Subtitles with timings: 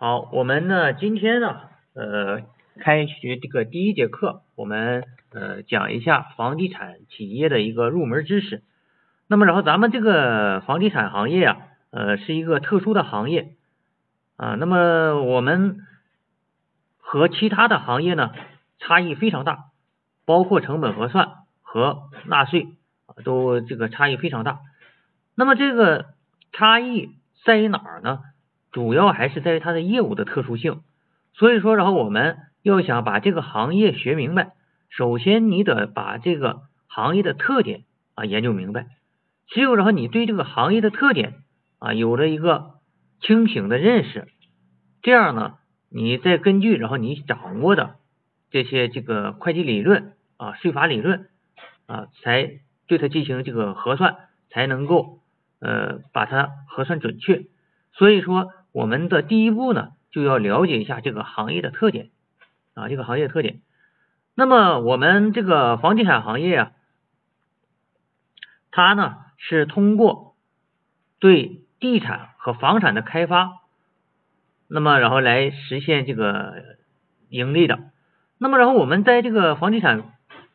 [0.00, 1.60] 好，我们呢今天呢
[1.92, 2.42] 呃
[2.78, 8.62] 开学这个第一节课，我们呃讲一下房地产企业的一个入门知识。
[9.26, 11.56] 那么然后咱们这个房地产行业啊，
[11.90, 13.56] 呃是一个特殊的行业
[14.36, 15.80] 啊，那么我们
[17.00, 18.30] 和其他的行业呢
[18.78, 19.64] 差异非常大，
[20.24, 22.68] 包括成本核算和纳税
[23.06, 24.60] 啊都这个差异非常大。
[25.34, 26.06] 那么这个
[26.52, 28.20] 差异在于哪儿呢？
[28.70, 30.82] 主要还是在于它的业务的特殊性，
[31.32, 34.52] 所以说，然后我们要想把这个行业学明白，
[34.90, 37.84] 首先你得把这个行业的特点
[38.14, 38.86] 啊研究明白，
[39.46, 41.44] 只有然后你对这个行业的特点
[41.78, 42.74] 啊有了一个
[43.20, 44.28] 清醒的认识，
[45.00, 45.54] 这样呢，
[45.88, 47.96] 你再根据然后你掌握的
[48.50, 51.28] 这些这个会计理论啊税法理论
[51.86, 54.16] 啊，才对它进行这个核算，
[54.50, 55.20] 才能够
[55.60, 57.44] 呃把它核算准确，
[57.92, 58.52] 所以说。
[58.78, 62.10] 我们的第一步呢，就要了解一下这个行业的特点
[62.74, 63.60] 啊，这个行业特点。
[64.36, 66.72] 那么我们这个房地产行业啊，
[68.70, 70.36] 它呢是通过
[71.18, 73.50] 对地产和房产的开发，
[74.68, 76.54] 那么然后来实现这个
[77.30, 77.80] 盈利的。
[78.38, 80.04] 那么然后我们在这个房地产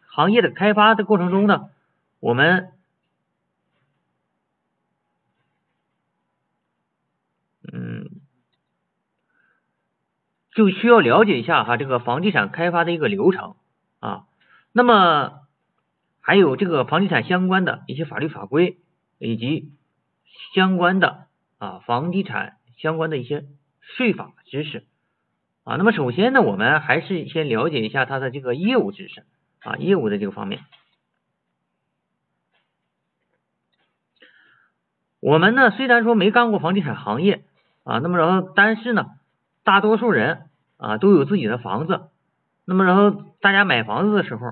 [0.07, 1.65] 行业的开发的过程中呢，
[2.21, 2.69] 我们
[10.55, 13.55] 就需要了解一下哈，这个房地产开发的一个流程
[13.99, 14.25] 啊，
[14.71, 15.41] 那么
[16.21, 18.77] 还有这个房地产相关的一些法律法规
[19.17, 19.71] 以及
[20.53, 23.45] 相关的啊房地产相关的一些
[23.81, 24.85] 税法知识
[25.63, 25.75] 啊。
[25.75, 29.25] 那么首先呢，我们还是先了解一下它的这个业务知识
[29.61, 30.61] 啊，业务的这个方面。
[35.19, 37.43] 我们呢虽然说没干过房地产行业。
[37.85, 39.07] 啊，那么然后，但是呢，
[39.63, 42.01] 大多数人啊都有自己的房子，
[42.65, 44.47] 那么然后大家买房子的时候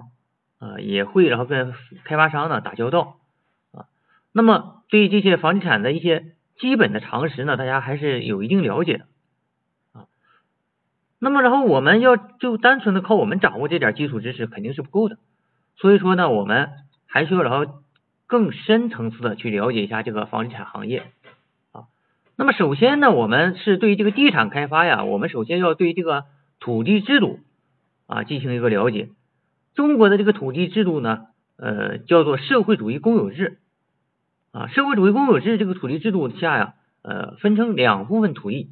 [0.59, 1.73] 啊也会然后跟
[2.06, 3.18] 开发商呢打交道
[3.74, 3.85] 啊，
[4.31, 9.06] 那么对于这些房地产的一些基本的常识呢，大家还是有一定了解的
[9.94, 10.06] 啊，
[11.19, 15.18] 那么然后我们要就单纯的靠我们掌握这点基础知识肯定是不够的，
[15.75, 16.69] 所以说呢，我们
[17.06, 17.81] 还需要然后
[18.28, 21.12] 更深层次的去了解一下这个房地产行业。
[22.41, 26.24] 那么首先呢，我们是对于这个地产开发呀，我们首先要对这个
[26.59, 27.40] 土地制度
[28.07, 29.09] 啊进行一个了解。
[29.75, 33.59] 中国的这个土地制度呢，呃，叫做社会主义公有制
[34.53, 34.66] 啊。
[34.69, 38.72] 社会主义公有制这个土地制度下呀，呃，分成两部分土地，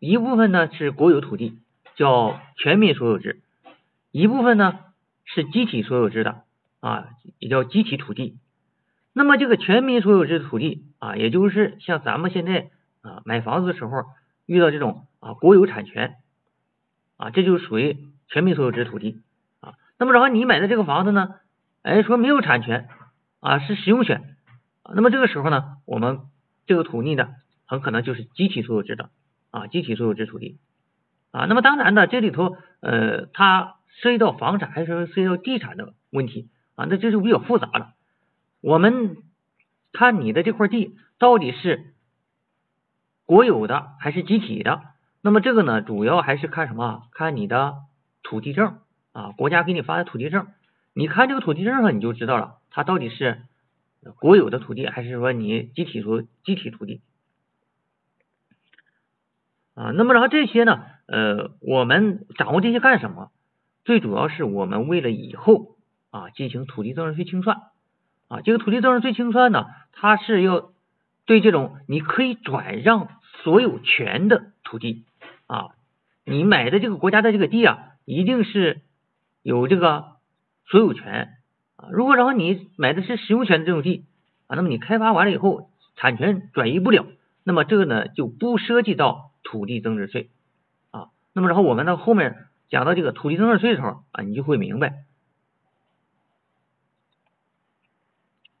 [0.00, 1.60] 一部分呢是国有土地，
[1.94, 3.36] 叫全民所有制；
[4.10, 4.80] 一部分呢
[5.24, 6.42] 是集体所有制的
[6.80, 8.38] 啊，也叫集体土地。
[9.12, 12.70] 那么这个全民所有制土地啊，也就是像咱们现在。
[13.04, 13.90] 啊，买房子的时候
[14.46, 16.14] 遇到这种啊国有产权
[17.18, 17.98] 啊，这就属于
[18.28, 19.20] 全民所有制土地
[19.60, 19.74] 啊。
[19.98, 21.34] 那么然后你买的这个房子呢，
[21.82, 22.88] 哎说没有产权
[23.40, 24.36] 啊，是使用权。
[24.94, 26.20] 那么这个时候呢，我们
[26.66, 27.28] 这个土地呢，
[27.66, 29.10] 很可能就是集体所有制的
[29.50, 30.58] 啊，集体所有制土地
[31.30, 31.44] 啊。
[31.44, 37.92] 那么当然呢，这里头呃，它涉及到房产还是涉及到地产的问题啊，那这就比较复杂了。
[38.62, 39.18] 我们
[39.92, 41.92] 看你的这块地到底是。
[43.26, 44.82] 国有的还是集体的？
[45.22, 47.04] 那么这个呢，主要还是看什么？
[47.12, 47.76] 看你的
[48.22, 48.78] 土地证
[49.12, 50.48] 啊，国家给你发的土地证。
[50.92, 53.40] 你看这个土地证上你就知道了，它到底是
[54.20, 57.00] 国有的土地，还是说你集体土集体土地
[59.74, 59.90] 啊？
[59.92, 63.30] 那么然后这些呢，呃，我们掌握这些干什么？
[63.86, 65.76] 最主要是我们为了以后
[66.10, 67.62] 啊进行土地增值税清算
[68.28, 68.42] 啊。
[68.42, 70.73] 这个土地增值税清算呢，它是要。
[71.26, 73.08] 对这种你可以转让
[73.42, 75.04] 所有权的土地
[75.46, 75.68] 啊，
[76.24, 78.82] 你买的这个国家的这个地啊，一定是
[79.42, 80.16] 有这个
[80.66, 81.38] 所有权
[81.76, 81.88] 啊。
[81.90, 84.04] 如果然后你买的是使用权的这种地
[84.48, 87.06] 啊，那么你开发完了以后，产权转移不了，
[87.42, 90.30] 那么这个呢就不涉及到土地增值税
[90.90, 91.08] 啊。
[91.32, 95.04] 那么然后我们到后面讲到这个土地增值税的时候啊，你就会明白。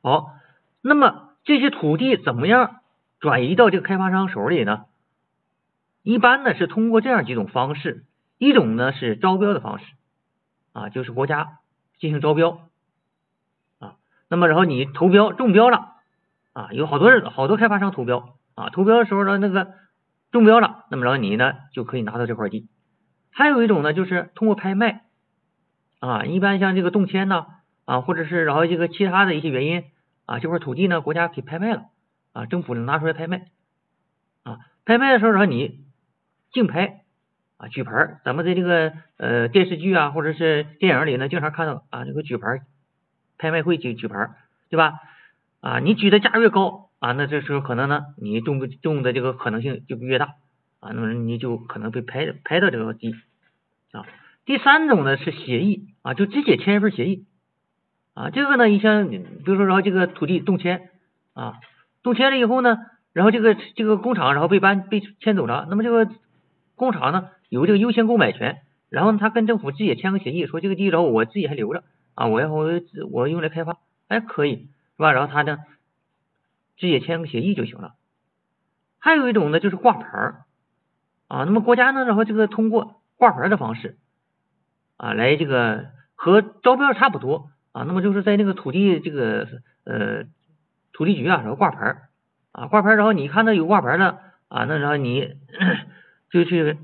[0.00, 0.30] 好，
[0.80, 1.23] 那么。
[1.44, 2.76] 这些土地怎么样
[3.20, 4.84] 转移到这个开发商手里呢？
[6.02, 8.04] 一般呢是通过这样几种方式，
[8.38, 9.84] 一种呢是招标的方式
[10.72, 11.58] 啊，就是国家
[11.98, 12.68] 进行招标
[13.78, 13.96] 啊，
[14.28, 15.92] 那么然后你投标中标了
[16.52, 19.72] 啊，有好多人好多开发商投标啊，投标的时候呢那个
[20.30, 22.68] 中标了，那么然后你呢就可以拿到这块地。
[23.30, 25.04] 还有一种呢就是通过拍卖
[26.00, 27.46] 啊，一般像这个动迁呢
[27.84, 29.84] 啊，或者是然后这个其他的一些原因。
[30.26, 31.84] 啊，这块土地呢，国家给拍卖了
[32.32, 33.46] 啊，政府能拿出来拍卖
[34.42, 34.58] 啊。
[34.84, 35.80] 拍卖的时候，让你
[36.52, 37.04] 竞拍
[37.56, 42.62] 啊举牌，咱们在这个呃电视剧啊或者是电影里呢，经常看到啊这个举牌
[43.38, 44.30] 拍卖会举举牌，
[44.68, 45.00] 对吧？
[45.60, 50.34] 啊，你举的价越高啊，那这时候可能呢你中不中的这个可能性就越大
[50.80, 53.14] 啊，那么你就可能被拍拍到这个地
[53.92, 54.06] 啊。
[54.44, 57.24] 第三种呢是协议啊，就直接签一份协议
[58.14, 60.90] 啊，这个呢你像比如说然后这个土地动迁
[61.34, 61.58] 啊，
[62.02, 62.78] 动迁了以后呢。
[63.14, 66.12] 然后这个这个工厂然后被搬被迁走了，那么这个
[66.74, 71.84] 工厂呢有这个优先购买权，然后他跟政府自己签个协议，说这个地然后我自己还留着
[72.16, 72.68] 啊，我要我
[73.12, 73.76] 我用来开发，
[74.08, 75.12] 哎可以是吧？
[75.12, 75.58] 然后他呢
[76.76, 77.94] 直接签个协议就行了。
[78.98, 80.42] 还有一种呢就是挂牌儿
[81.28, 83.96] 啊，那么国家呢然后这个通过挂牌的方式
[84.96, 89.46] 啊来这个和招标差不多啊，那么就是在那个土地这个
[89.84, 90.24] 呃
[90.94, 92.08] 土地局啊然后挂牌。
[92.56, 95.34] 啊，挂牌，然后你看到有挂牌的啊，那然后你
[96.30, 96.78] 就去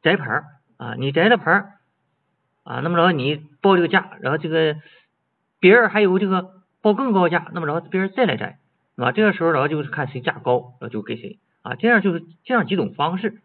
[0.00, 0.44] 摘牌
[0.78, 1.74] 啊，你摘了牌
[2.64, 4.76] 啊，那么然后你报这个价，然后这个
[5.58, 8.60] 别人还有这个报更高价，那么然后别人再来摘，
[8.96, 9.12] 啊？
[9.12, 13.42] 这个时候然后就是看谁价高，然后就给谁啊，这样就是这样几种方式。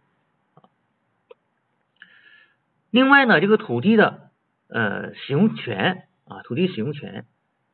[2.89, 4.29] 另外呢，这个土地的
[4.69, 7.25] 呃使用权啊，土地使用权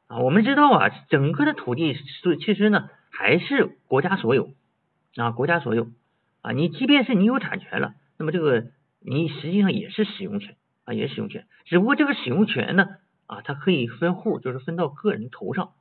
[0.07, 2.89] 啊，我们知道啊，整个的土地是其实呢。
[3.13, 4.53] 还是国家所有
[5.17, 5.89] 啊，国家所有
[6.41, 8.67] 啊，你即便是你有产权了，那么这个
[9.01, 10.55] 你实际上也是使用权
[10.85, 12.87] 啊，也使用权，只不过这个使用权呢
[13.27, 15.73] 啊，它可以分户，就是分到个人头上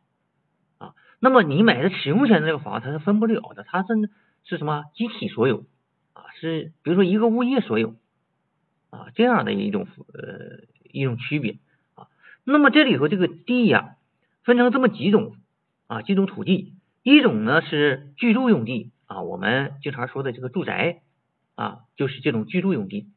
[0.78, 0.94] 啊。
[1.20, 3.94] 那么你买的使用权的这个房，它是分不了的，它是
[4.42, 5.64] 是什么集体所有
[6.12, 6.24] 啊？
[6.34, 7.94] 是比如说一个物业所有
[8.90, 11.58] 啊这样的一种呃一种区别。
[12.44, 13.96] 那么这里头这个地呀，
[14.42, 15.36] 分成这么几种
[15.86, 16.74] 啊几种土地。
[17.02, 21.00] 一种呢是居住用地啊，我们经常说的这个住宅
[21.54, 23.08] 啊，就是这种居住用地。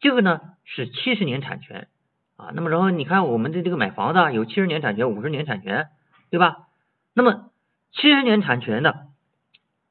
[0.00, 1.88] 这个呢是七十年产权
[2.36, 2.52] 啊。
[2.54, 5.88] 那么然后你看我们的这个买房子啊有七十年产权、五十年产权，
[6.30, 6.68] 对吧？
[7.12, 7.50] 那么
[7.92, 9.08] 七十年产权的，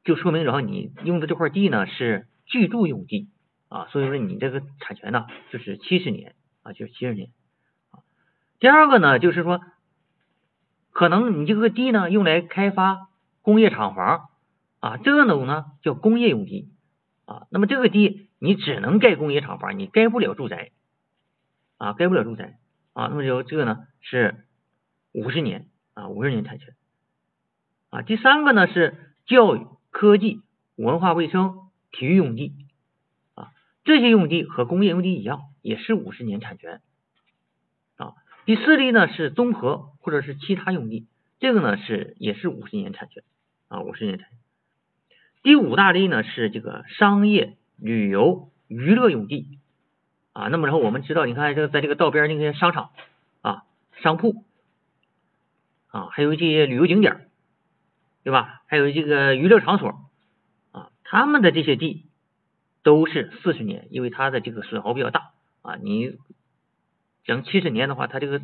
[0.03, 3.29] 就说明然后你用的这块地呢是居住用地
[3.69, 6.33] 啊，所以说你这个产权呢就是七十年
[6.63, 7.29] 啊，就是七十年。
[8.59, 9.61] 第二个呢就是说，
[10.91, 13.07] 可能你这个地呢用来开发。
[13.43, 14.27] 工业厂房
[14.81, 16.73] 啊，这种呢叫工业用地
[17.23, 17.47] 啊。
[17.49, 20.71] 那么这个地你只能盖工业厂房，你盖不了住宅
[21.77, 22.59] 啊，盖不了住宅
[22.91, 23.07] 啊。
[23.07, 24.43] 那么就这个呢是
[25.13, 26.75] 五十年啊，五十年产权
[27.89, 28.01] 啊。
[28.01, 30.41] 第三个呢是教育、科技、
[30.75, 32.53] 文化卫生、体育用地
[33.33, 33.51] 啊，
[33.85, 36.81] 这些用地和工业用地一样，也是五十年产权。
[38.47, 41.05] 第四类呢是综合或者是其他用地，
[41.37, 43.21] 这个呢是也是五十年产权。
[43.67, 44.37] 啊，五十年产权。
[45.43, 49.59] 第五大类呢是这个商业、旅游、娱乐用地
[50.31, 50.47] 啊。
[50.47, 52.91] 那么然后我们知道，你看这个在这个道边那些商场
[53.41, 53.63] 啊、
[54.01, 54.45] 商铺
[55.87, 57.27] 啊，还有一些旅游景点，
[58.23, 58.61] 对吧？
[58.67, 60.09] 还有这个娱乐场所
[60.71, 62.05] 啊，他们的这些地
[62.81, 65.33] 都是四十年，因为它的这个损耗比较大
[65.63, 65.75] 啊。
[65.75, 66.13] 你
[67.27, 68.41] 整七十年的话，它这个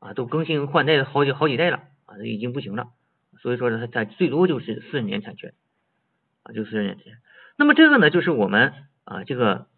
[0.00, 2.88] 啊都更新换代好几好几代了啊，已经不行了。
[3.40, 5.54] 所以说呢，它它最多就是四十年产权
[6.42, 7.18] 啊，就四十年产权。
[7.56, 8.74] 那么这个呢，就是我们
[9.04, 9.68] 啊这个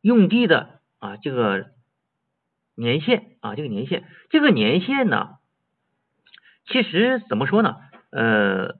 [0.00, 1.70] 用地的啊这个
[2.76, 5.38] 年限啊这个年限，这个年限呢，
[6.66, 7.76] 其实怎么说呢？
[8.10, 8.78] 呃，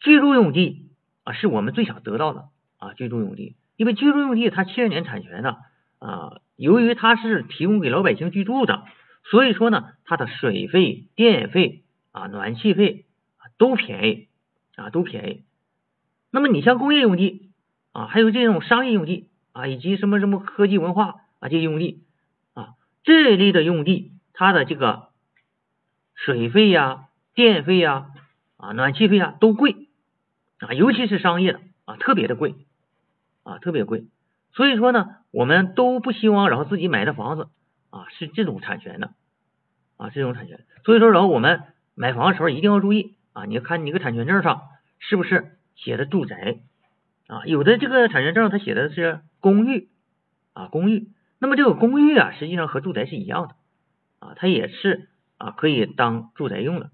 [0.00, 0.90] 居住用地
[1.22, 5.56] 啊是我们最想得到的啊居住用地，因为居住用地它七十年产权呢，
[5.98, 8.84] 啊由于它是提供给老百姓居住的，
[9.24, 11.82] 所以说呢，它的水费、电费。
[12.16, 13.04] 啊，暖气费
[13.36, 14.28] 啊都便宜
[14.74, 15.42] 啊都便宜。
[16.30, 17.50] 那么你像工业用地
[17.92, 22.04] 啊，还有这种商业用地啊，以及什么什么科技文化啊这些用地
[22.54, 22.70] 啊，
[23.04, 25.10] 这一类的用地，它的这个
[26.14, 28.06] 水费呀、电费呀、
[28.56, 29.76] 啊暖气费啊都贵
[30.60, 32.54] 啊，尤其是商业的啊特别的贵
[33.42, 34.06] 啊特别贵。
[34.56, 37.48] 所以说呢，我们都不希望然后自己买的房子
[37.90, 39.12] 啊是这种产权的
[39.96, 40.64] 啊这种产权。
[40.84, 41.62] 所以说然后我们。
[41.98, 43.46] 买房的时候一定要注意啊！
[43.46, 44.64] 你要看你个产权证上
[44.98, 46.58] 是不是写的住宅
[47.26, 47.46] 啊？
[47.46, 49.88] 有的这个产权证它写的是公寓
[50.52, 51.08] 啊，公寓。
[51.38, 53.54] 那么这个公寓啊，实际上和住宅是一样的
[54.18, 55.08] 啊，它也是
[55.38, 56.90] 啊可以当住宅用的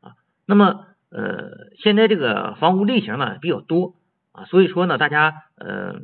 [0.00, 0.12] 啊。
[0.46, 3.96] 那么呃，现在这个房屋类型呢比较多
[4.30, 6.02] 啊，所以说呢，大家呃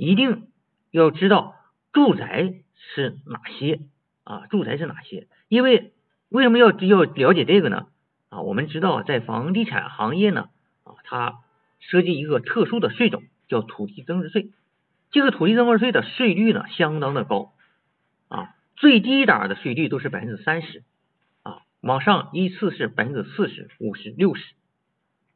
[0.00, 0.48] 一定
[0.90, 1.56] 要知道
[1.92, 3.80] 住宅是哪些
[4.24, 4.46] 啊？
[4.46, 5.28] 住宅是哪些？
[5.48, 5.92] 因为
[6.30, 7.86] 为什么要要了解这个呢？
[8.30, 10.48] 啊，我们知道在房地产行业呢，
[10.84, 11.40] 啊，它
[11.80, 14.52] 涉及一个特殊的税种叫土地增值税。
[15.10, 17.52] 这个土地增值税的税率呢，相当的高
[18.28, 20.82] 啊，最低档的税率都是百分之三十
[21.42, 24.54] 啊，往上依次是百分之四十、五十、六十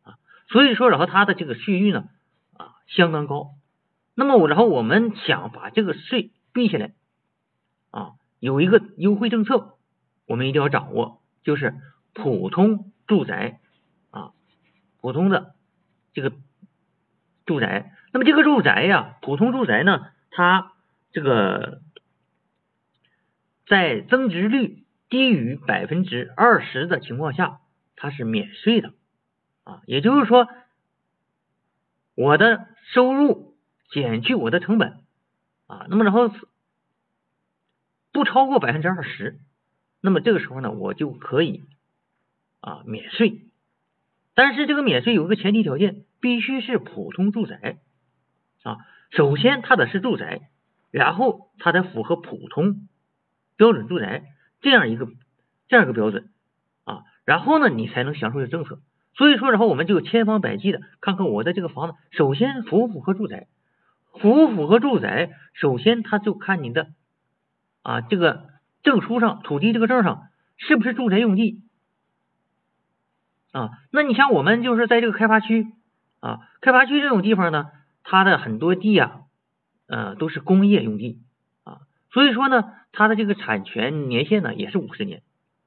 [0.04, 0.14] 啊，
[0.48, 2.08] 所以说然后它的这个税率呢
[2.56, 3.50] 啊相当高。
[4.14, 6.94] 那么我然后我们想把这个税避下来
[7.90, 9.76] 啊，有一个优惠政策，
[10.26, 11.74] 我们一定要掌握，就是
[12.12, 13.60] 普通住宅
[14.10, 14.32] 啊，
[15.00, 15.54] 普通的
[16.12, 16.32] 这个
[17.44, 17.92] 住宅。
[18.12, 20.72] 那么这个住宅呀，普通住宅呢，它
[21.10, 21.80] 这个
[23.66, 27.60] 在增值率低于百分之二十的情况下，
[27.96, 28.92] 它是免税的
[29.64, 29.82] 啊。
[29.86, 30.48] 也就是说，
[32.14, 33.53] 我的收入
[33.94, 34.98] 减去我的成本
[35.68, 36.28] 啊，那么然后
[38.12, 39.38] 不超过百分之二十，
[40.00, 41.62] 那么这个时候呢，我就可以
[42.60, 43.40] 啊免税。
[44.34, 47.78] 但是这个免税有一个前提条件，必须是普通住宅。
[48.64, 48.78] 啊，
[49.10, 50.50] 首先它得是住宅，
[50.90, 52.88] 然后它得符合普通
[53.56, 54.24] 标准住宅
[54.60, 55.06] 这样一个
[55.68, 56.30] 这样一个标准
[56.82, 58.80] 啊，然后呢你才能享受这政策。
[59.16, 63.46] 所以说，然后我们就千方百计的看看我的这个房子，首先符不符合住宅，
[64.20, 66.88] 符不符合住宅，首先他就看你的
[67.82, 68.48] 啊这个
[68.82, 71.62] 证书上土地这个证上是不是住宅用地
[73.52, 73.70] 啊？
[73.90, 75.66] 那你像我们就是在这个开发区
[76.20, 77.70] 啊，开发区这种地方呢。
[78.06, 79.22] 它的很多地啊，
[79.86, 81.22] 呃，都是工业用地
[81.62, 81.80] 啊，
[82.12, 85.22] 所以说呢，它的这个产权年限呢也是五十年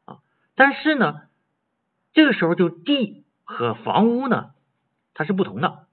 [0.05, 0.19] 啊，
[0.53, 1.21] 但是呢，
[2.13, 4.51] 这个时候就地和房屋呢
[5.15, 5.87] 它是不同的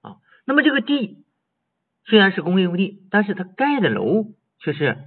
[0.00, 0.16] 啊，
[0.46, 1.26] 那么这个地
[2.08, 4.26] 虽然是工业用地，但是它盖的楼
[4.58, 4.98] 却是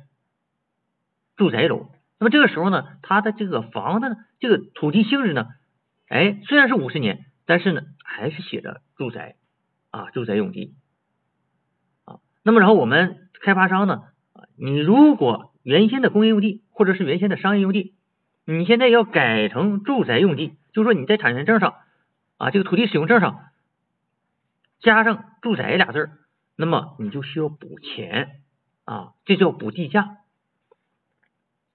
[1.36, 5.48] 住宅楼，那么这个时候呢，它的这个房子呢这个土地性质呢，
[6.08, 9.36] 哎，虽然是五十年，但是呢还是写着住宅。
[9.94, 10.74] 啊，住宅用地
[12.06, 14.04] 啊，那么然后我们开发商呢，
[14.56, 17.94] 你如果原先的工业用地或者是原先的商业用地，
[18.46, 21.74] 你现在要改成住宅用地，就是说你在产权证上
[22.38, 23.50] 啊，这个土地使用证上
[24.80, 26.12] 加上住宅俩字儿，
[26.56, 28.42] 那么你就需要补钱
[28.86, 30.18] 啊，这叫补地价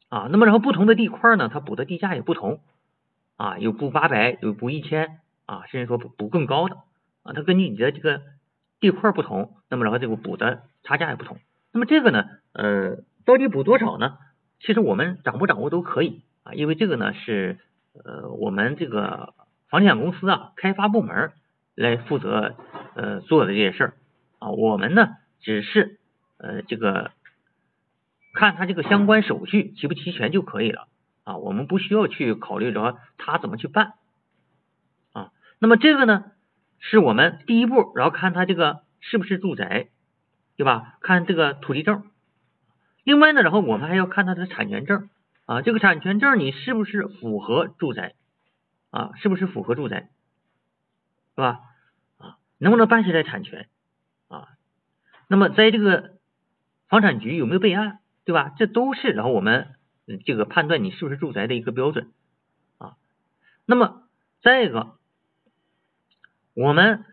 [0.09, 2.61] 啊，那么然后不同的地块呢，它补的地价也不同
[3.37, 6.77] 啊，有补八百，有补一千啊，甚至说补更高的。
[7.23, 8.23] 啊，它根据你的这个
[8.79, 11.39] 地块不同，那么然后这个补的差价也不同。
[11.73, 14.19] 那么这个呢，呃，到底补多少呢？
[14.59, 17.59] 其实我们掌不掌握都可以啊，因为这个呢是
[17.93, 19.35] 呃我们这个
[19.69, 21.33] 房地产公司啊开发部门
[21.75, 22.55] 来负责
[22.95, 23.95] 呃做的这些事儿
[24.39, 25.99] 啊，我们呢只是
[26.39, 27.13] 呃这个
[28.35, 30.89] 看他这个相关手续齐不齐全就可以了
[31.25, 33.95] 啊，我们不需要去考虑着他怎么去办
[35.13, 35.33] 啊。
[35.59, 36.33] 那么这个呢？
[36.79, 39.89] 是我们第一步，然后看它这个是不是住宅，
[40.57, 40.99] 对吧？
[41.01, 42.05] 看这个土地证。
[43.03, 45.09] 另外呢，然后我们还要看它的产权证
[45.47, 48.15] 啊，这个产权证你是不是符合住宅
[48.91, 49.13] 啊？
[49.17, 50.11] 是不是符合住宅，
[51.35, 51.61] 是吧？
[52.19, 53.69] 啊，能不能办下来产权？
[55.29, 56.19] 那么在这个
[56.89, 58.53] 房产局有没有备案，对吧？
[58.57, 59.75] 这都是然后我们
[60.25, 62.13] 这个判断你是不是住宅的一个标准
[62.79, 62.97] 啊。
[63.65, 64.09] 那么
[64.43, 64.97] 再一个。
[66.55, 67.05] 我们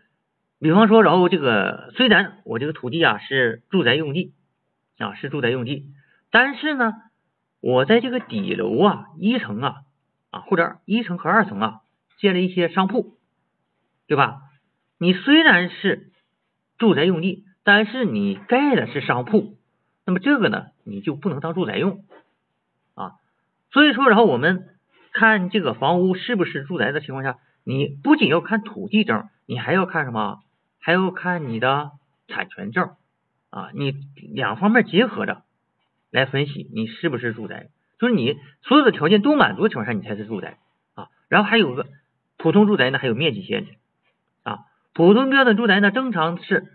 [0.58, 4.32] 比方说，然后这个虽然我这个土地啊是住宅用地
[4.96, 5.86] 啊是住宅用地，
[6.30, 6.92] 但是呢，
[7.60, 9.74] 我在这个底楼啊一层啊
[10.30, 11.80] 啊或者一层和二层啊
[12.18, 13.18] 建了一些商铺，
[14.06, 14.40] 对吧？
[14.96, 16.10] 你虽然是
[16.78, 19.56] 住宅用地，但是你盖的是商铺，
[20.06, 22.04] 那么这个呢你就不能当住宅用
[22.94, 23.14] 啊。
[23.72, 24.68] 所以说，然后我们
[25.12, 29.28] 看这个房屋是不是住宅的情况下，你不仅要看土地证。
[29.46, 30.40] 你还要看什么？
[30.80, 31.90] 还要看你的
[32.28, 32.92] 产权证
[33.50, 33.68] 啊！
[33.74, 33.94] 你
[34.32, 35.42] 两方面结合着
[36.10, 37.68] 来分析，你是不是住宅？
[37.98, 40.56] 就是你所有的条件都满足的情况下，你才是住宅
[40.94, 41.08] 啊。
[41.28, 41.86] 然后还有个
[42.38, 43.72] 普通住宅呢，还有面积限制
[44.44, 44.60] 啊。
[44.94, 46.66] 普通标准住宅呢，正常是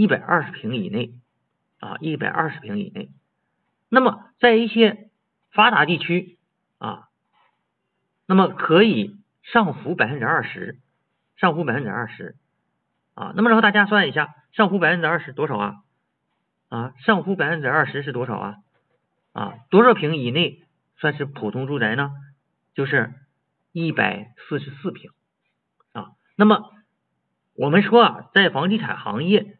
[0.00, 1.12] 一百二十平以内
[1.78, 3.10] 啊，一百二十平以内。
[3.90, 5.10] 那么在一些
[5.50, 6.38] 发达地区
[6.78, 7.08] 啊，
[8.24, 10.78] 那么可以上浮百分之二十。
[11.36, 12.36] 上浮百分之二十
[13.14, 15.76] 啊，那么然后大家算一下，上浮百分之二十多少啊？
[16.68, 18.56] 啊，上浮百分之二十是多少啊？
[19.32, 20.62] 啊，多少平以内
[20.98, 22.10] 算是普通住宅呢？
[22.74, 23.14] 就是
[23.72, 25.12] 一百四十四平
[25.92, 26.12] 啊。
[26.36, 26.72] 那么
[27.54, 29.56] 我们说啊，在房地产行业，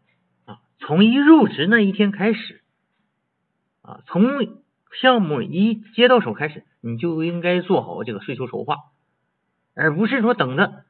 [0.80, 2.62] 从一入职那一天开始
[3.82, 4.60] 啊，从
[5.00, 8.76] 项目一接到手开始，你就应该做好这个税收筹划，
[9.75, 10.84] 而不是说等着。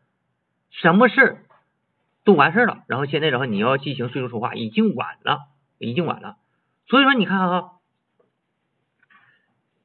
[0.71, 1.45] 什么事
[2.23, 5.41] 都完事儿了，然后现在然后你要进行税收筹划，已经晚了，
[5.79, 6.37] 已经晚了。
[6.87, 7.71] 所以说你看啊，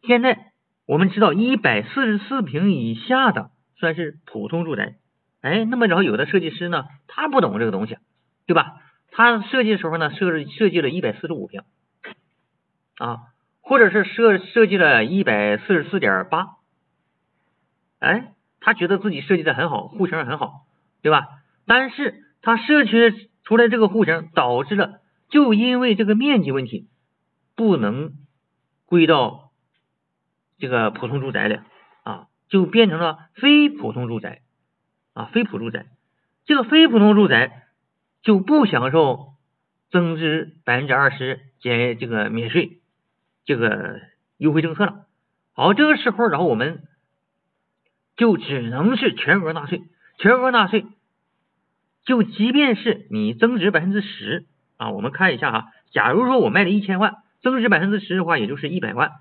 [0.03, 0.51] 现在
[0.85, 4.97] 我们知道一百四十四平以下的算是普通住宅，
[5.41, 7.97] 哎，那么然后有的设计师呢，他不懂这个东西，
[8.45, 8.81] 对吧？
[9.17, 11.61] 他设计的时候呢，设设计了一百四十五平
[12.97, 13.19] 啊，
[13.61, 16.57] 或者是设设计了一百四十四点八，
[17.99, 20.65] 哎，他觉得自己设计的很好，户型很好，
[21.01, 21.29] 对吧？
[21.65, 22.91] 但是他设计
[23.45, 26.89] 出来这个户型，导致了就因为这个面积问题，
[27.55, 28.11] 不能
[28.85, 29.51] 归到
[30.57, 31.61] 这个普通住宅里
[32.03, 34.41] 啊，就变成了非普通住宅
[35.13, 35.85] 啊，非普住宅，
[36.45, 37.61] 这个非普通住宅。
[38.25, 39.35] 就不享受
[39.91, 42.79] 增值百分之二十减这个免税
[43.45, 44.01] 这个
[44.37, 45.05] 优惠政策了。
[45.53, 46.81] 好，这个时候然后我们
[48.17, 49.83] 就只能是全额纳税，
[50.17, 50.87] 全额纳税。
[52.03, 59.11] 就即便是你增值百分之十啊，我们看一下哈，假如说我卖了一千万，增值百分之十的话，也就是一百万，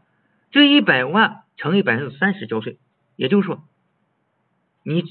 [0.50, 2.78] 这一百万乘以百分之三十交税，
[3.16, 3.62] 也就是说
[4.82, 5.04] 你。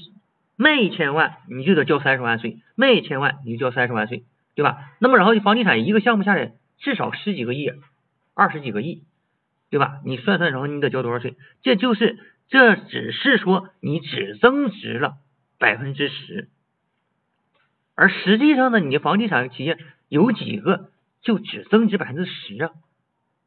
[0.56, 4.92] 卖一千万，你就得交三十万税；卖一千万，你就交三十万税，对吧？
[4.98, 7.70] 那么然后房地产一个项目下来，至少十几个亿，
[8.34, 9.04] 二十几个亿，
[9.70, 10.00] 对吧？
[10.04, 11.36] 你算算，然后你得交多少税？
[11.62, 15.16] 这就是，这只是说你只增值了
[15.58, 16.48] 百分之十，
[17.94, 19.78] 而实际上呢，你的房地产企业
[20.08, 20.90] 有几个
[21.22, 22.70] 就只增值百分之十啊？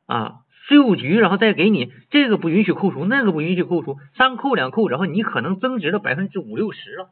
[0.05, 0.35] 啊？
[0.67, 7.09] 税务局，然后再给你这个不允许扣除，那个不允许扣除，三扣两扣，然后你可能增值了百分之五六十了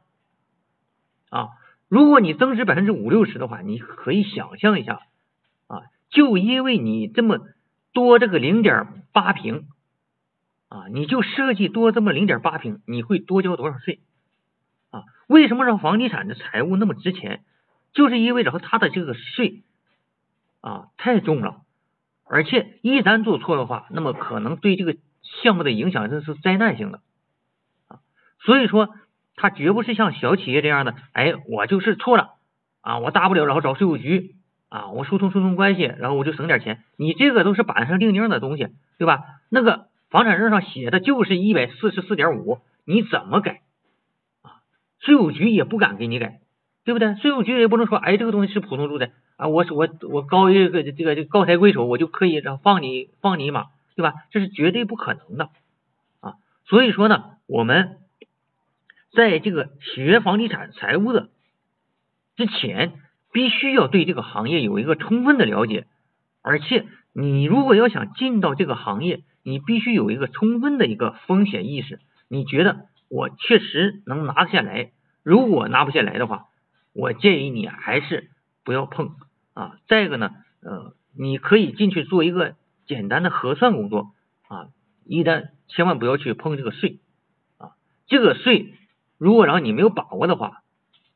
[1.30, 1.48] 啊！
[1.88, 5.02] 如果你增值百分之五六十的话，你可以想象一下
[5.68, 7.40] 啊，就因为你这么
[7.94, 9.68] 多这个零点八平
[10.68, 14.00] 啊，你就设计多这么零点八平，你会多交多少税
[14.92, 15.04] 啊？
[15.28, 17.44] 为什么让房地产的财务那么值钱？
[17.94, 19.64] 就是因为然后它的这个税
[20.62, 21.62] 啊太重了。
[22.28, 27.02] 而且一旦做错的话，那么可能对这个项目的影响这是灾难性的
[27.88, 28.00] 啊，
[28.40, 28.90] 所以说
[29.36, 32.36] 它绝不是像小企业这样的，哎，我就是错了
[32.82, 34.36] 啊，我大不了然后找税务局
[34.70, 36.84] 啊，我疏通疏通关系，然后我就省点钱。
[36.98, 38.68] 你这个都是板上钉钉的东西，
[38.98, 39.24] 对吧？
[39.50, 43.62] 那个房产证上写的就是一百四十四点五，你怎么改
[44.42, 44.64] 啊？
[45.00, 46.40] 税务局也不敢给你改，
[46.84, 47.16] 对不对？
[47.16, 49.12] 税务局也不能说，哎，这个东西是普通住宅。
[49.38, 54.14] 啊，我我我高一个这个高抬贵手，我就可以让放你放你一马，对吧？
[54.32, 55.50] 这是绝对不可能的
[56.22, 56.36] 啊！
[56.66, 57.98] 所以说呢，我们
[59.16, 61.30] 在这个学房地产财务的
[62.36, 62.94] 之前，
[63.32, 65.88] 必须要对这个行业有一个充分的了解，
[66.42, 72.00] 而且你如果要想进到这个行业，你必须有一个充分的一个风险意识。
[72.28, 74.92] 你觉得我确实能拿得下来？
[75.24, 76.46] 如果拿不下来的话，
[76.94, 78.30] 我建议你还是
[78.64, 79.16] 不要碰。
[79.54, 84.12] 啊，再一个呢，呃，你可以进去做一个简单的核算工作
[84.50, 84.68] 啊，
[85.06, 87.00] 一旦千万不要去碰这个税
[87.58, 87.72] 啊，
[88.08, 88.74] 这个税
[89.26, 90.62] 如果然后你没有把握的话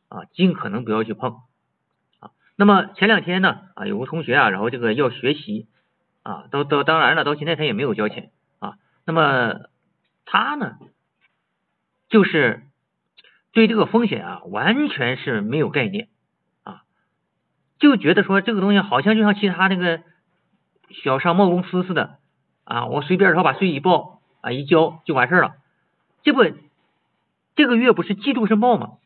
[0.07, 1.41] 啊，尽可能不要去碰
[2.19, 2.31] 啊。
[2.55, 5.67] 那么前两天呢啊，有个同学啊，然后这个要学习
[6.23, 8.73] 啊，都都当然了，到现在他也没有交钱啊。
[9.05, 9.59] 那么
[10.25, 10.79] 他呢，
[12.09, 12.63] 就是
[13.51, 16.07] 对这个风险啊，完全是没有概念。
[16.63, 16.81] 啊
[17.77, 20.01] 就觉得说这个东西好像就像其他那个
[21.03, 22.17] 小商贸公司似的
[22.63, 25.51] 啊，我随便然后把税一报啊一交就完事了，
[26.23, 26.43] 这不
[27.59, 28.99] 这个月不是季度申报吗？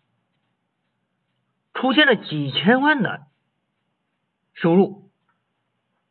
[1.74, 3.24] 出现了几千万的
[4.54, 5.10] 收入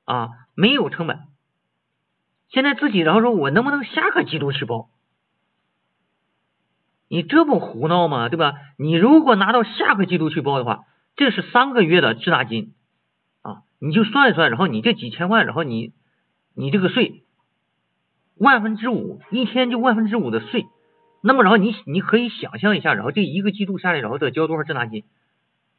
[0.05, 1.21] 啊，没有成本，
[2.49, 4.91] 现在自己然后说我能不能下个季度去报？
[7.07, 8.29] 你这不胡闹吗？
[8.29, 8.55] 对吧？
[8.77, 10.85] 你如果拿到下个季度去报的话。
[11.15, 12.75] 这是三个月的滞纳金
[13.43, 15.93] 啊，你就算一算，然后你这几千万，然后你
[16.55, 17.23] 你这个税
[18.35, 20.67] 万分之五，一天就万分之五的税，
[21.23, 25.05] 那么然后你你可以想象一下，然后这一个季度下来，然后得交多少滞纳金，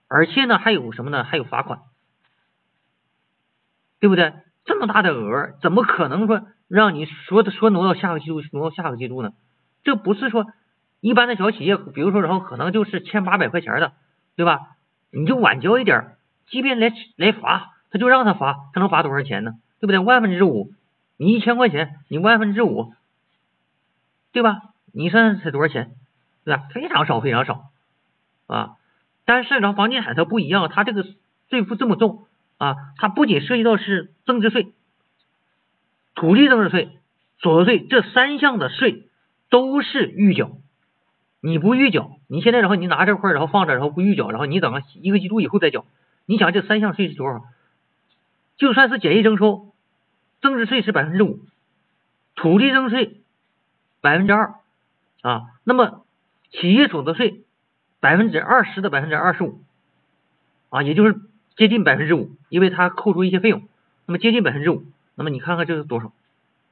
[0.08, 1.24] 而且呢还有什么呢？
[1.24, 1.82] 还有罚款，
[4.00, 4.34] 对不对？
[4.66, 9.34] 这么大的额，怎么可能说让你说说挪到下个季度，挪到下个季度呢？
[9.84, 10.48] 这不是说
[11.02, 13.92] 一般的小企业，比如说然后可能就是千八百块钱的，
[14.38, 14.78] 对吧？
[15.12, 16.16] 你就晚交一点，
[16.48, 19.52] 即便来来罚，他就让他罚，他能罚多少钱呢？
[19.82, 20.00] 对不对？
[20.00, 20.72] 万分之五，
[21.18, 22.94] 你一千块钱，你万分之五，
[24.32, 24.73] 对吧？
[24.94, 25.92] 你算才多少钱？
[26.46, 26.68] 对吧？
[26.74, 27.72] 非常少，非常少
[28.48, 28.76] 啊！
[29.26, 31.06] 但是呢，房地产它不一样，它这个
[31.50, 32.28] 税负这么重
[32.58, 34.74] 啊，它不仅涉及到是增值税、
[36.16, 36.90] 土地增值税、
[37.40, 39.08] 所得税这三项的税
[39.50, 40.52] 都是预缴
[41.40, 45.86] 你不预缴，你现在然后你拿这块然后放着，然后不预缴，然后你等一个季度以后再缴，
[46.26, 47.44] 你想这三项税是多少？
[48.58, 49.74] 就算是简易征收，
[50.42, 51.40] 增值税是百分之五，
[52.36, 53.22] 土地增值税
[54.02, 54.56] 百分之二
[55.24, 56.06] 啊，那么
[56.52, 57.44] 企业所得税
[58.00, 59.64] 百分之二十的百分之二十五
[60.70, 61.20] 啊，也就是
[61.56, 63.68] 接近百分之五，因为它扣除一些费用，
[64.06, 64.84] 那么接近百分之五，
[65.16, 66.12] 那么你看看这是多少，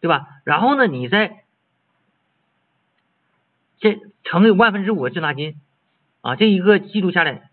[0.02, 0.28] 对吧？
[0.44, 1.44] 然后呢，你再
[3.80, 5.56] 这乘以万分之五的滞纳金
[6.22, 7.50] 啊，这一个季度下来，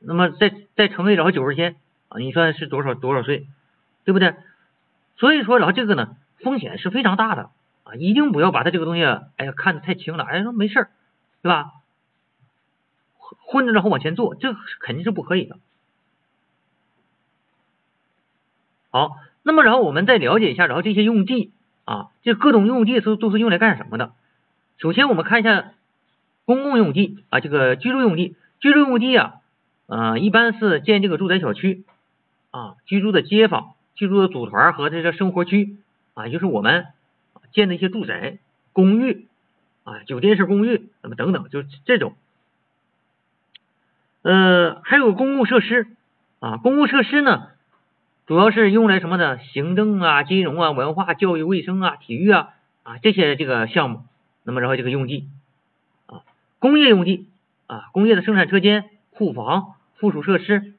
[0.00, 1.76] 那么再再乘以然后九十天
[2.08, 3.46] 啊，你算是多少多少税，
[4.04, 4.34] 对不对？
[5.18, 7.50] 所以说然后这个呢风险是非常大的
[7.86, 10.90] 啊，一定不要把它这个东西哎呀看得太轻了，哎说没事儿，
[11.42, 11.72] 对吧？
[13.46, 15.56] 混着然后往前做，这肯定是不可以的。
[18.90, 21.52] 好，那么然后我们再了解一下，然后这些用地
[21.84, 24.12] 啊，这各种用地都都是用来干什么的？
[24.78, 25.72] 首先我们看一下
[26.44, 29.34] 公共用地啊，这个居住用地，居住用地啊，
[29.86, 31.84] 呃，一般是建这个住宅小区
[32.50, 35.76] 啊，居住的街坊、居住的组团和这个生活区
[36.14, 36.86] 啊，就是我们
[37.56, 38.36] 建的一些住宅、
[38.74, 39.26] 公寓
[39.82, 42.14] 啊、酒店式公寓，那么等等，就是这种。
[44.20, 45.86] 呃，还有公共设施
[46.38, 47.48] 啊，公共设施呢，
[48.26, 49.38] 主要是用来什么呢？
[49.38, 52.50] 行政啊、金融啊、文化、教育、卫生啊、体育啊
[52.82, 54.02] 啊这些这个项目。
[54.42, 55.26] 那么然后这个用地
[56.04, 56.24] 啊，
[56.58, 57.26] 工业用地
[57.66, 60.74] 啊，工业的生产车间、库房、附属设施，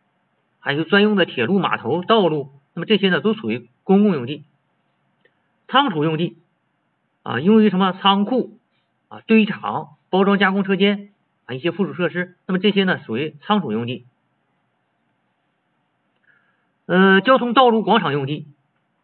[0.60, 4.44] 还有专用的铁路、码头、道路，那么这些呢都属于公共用地。
[5.70, 6.38] 仓储用地
[7.28, 8.58] 啊，用于什么仓库
[9.10, 11.10] 啊、堆场、包装加工车间
[11.46, 14.06] 啊一些附属设施，那么这些呢属于仓储用地。
[16.86, 18.48] 呃，交通道路广场用地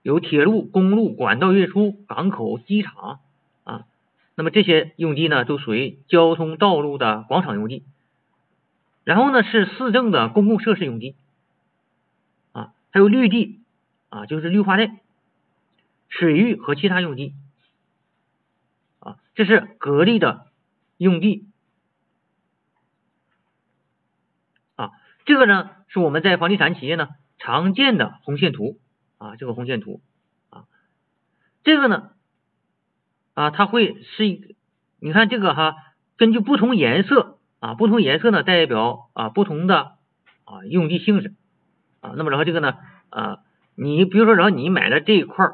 [0.03, 3.19] 有铁路、公路、管道运输、港口、机场
[3.65, 3.83] 啊。
[4.35, 7.83] 那么这些用地呢，都属于交通道路的广场用地，
[9.03, 11.17] 然后呢是市政的公共设施用地，
[12.53, 13.59] 啊，还有绿地
[14.07, 14.95] 啊，就是绿化带、
[16.07, 17.33] 水域和其他用地，
[19.03, 20.47] 啊，这是格力的
[20.97, 21.47] 用地，
[24.75, 24.91] 啊，
[25.25, 28.79] 这个呢是我们在房地产企业呢常见的红线图，
[29.17, 30.01] 啊，这个红线图，
[30.49, 30.65] 啊，
[31.63, 32.09] 这个呢。
[33.35, 34.55] 啊，它会是一，
[34.99, 35.73] 你看这个哈，
[36.17, 39.93] 根据不同颜色啊，不同颜色呢代表啊不同的
[40.45, 41.33] 啊用地性质
[42.01, 42.13] 啊。
[42.15, 42.75] 那么然后这个呢
[43.09, 43.39] 啊，
[43.73, 45.47] 你比如说然后你买了这一块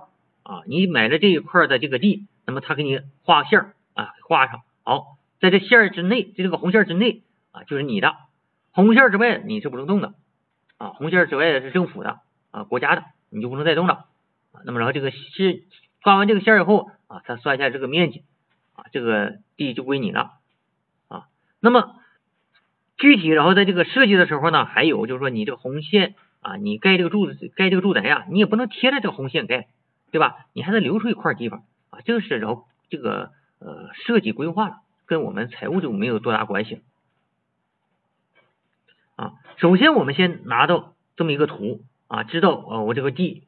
[0.44, 8.16] 啊，你买了这一块的这个地，那么他给你画线啊，画上好，在这线之内，在这个红线之内啊就是你的，
[8.72, 10.14] 红线之外你是不能动的
[10.78, 12.20] 啊，红线之外是政府的
[12.52, 14.06] 啊国家的，你就不能再动了。
[14.66, 15.64] 那么然后这个是
[16.02, 16.92] 画完这个线以后。
[17.10, 18.24] 啊，他算一下这个面积，
[18.76, 20.34] 啊，这个地就归你了，
[21.08, 21.26] 啊，
[21.60, 21.96] 那么
[22.98, 29.70] 具体然后在这个设计的时候呢，还有就是说你这个红线啊，你盖这个柱子盖这个住宅呀，你也不能贴着这个红线盖，
[30.12, 30.36] 对吧？
[30.54, 31.64] 你还得留出一块地方，
[32.06, 36.82] 这个是然后这个呃设计规划了，跟我们财务就没有多大关系
[39.16, 39.34] 啊。
[39.58, 43.44] 首先我们先拿到这么一个图啊，知道啊我这个地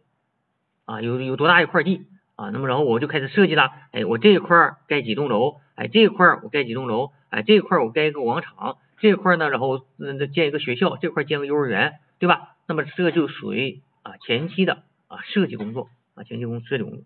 [0.85, 2.05] 啊有有多大一块地。
[2.37, 9.85] 啊，那么然后我就开始设计了，哎，我这一块盖几栋楼，哎，这一块我盖几栋楼，哎，这一块我盖一个广场，这一块呢，然后
[10.33, 12.55] 建一个学校，这块建个幼儿园，对吧？
[12.67, 17.03] 那么这就属于啊前期的啊设计工作啊前期工设计工作。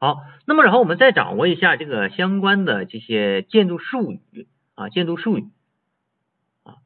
[0.00, 5.44] 好，那么然后我们再掌握一下这个相关的这些建筑术语啊建筑术语
[6.64, 6.82] 啊，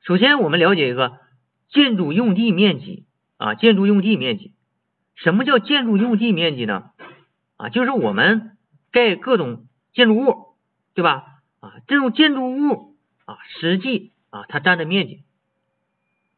[0.00, 1.20] 首先我们了解一个
[1.68, 3.06] 建筑用地面积。
[3.38, 4.54] 啊，建筑用地面积，
[5.16, 6.92] 什么叫建筑用地面积呢？
[7.56, 8.56] 啊，就是我们
[8.92, 10.54] 盖各种建筑物，
[10.94, 11.24] 对吧？
[11.58, 15.24] 啊，这种建筑物啊，实际啊，它占的面积